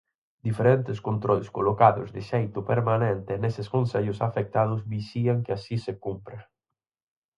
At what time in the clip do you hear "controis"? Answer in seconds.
1.07-1.47